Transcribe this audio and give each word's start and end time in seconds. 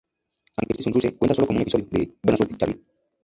Aunque 0.55 0.71
este 0.73 0.81
es 0.81 0.87
un 0.87 0.93
cruce, 0.93 1.15
cuenta 1.15 1.35
sólo 1.35 1.45
como 1.45 1.57
un 1.57 1.61
episodio 1.61 1.85
de 1.91 2.15
"¡Buena 2.23 2.37
Suerte, 2.37 2.57
Charlie!". 2.57 2.83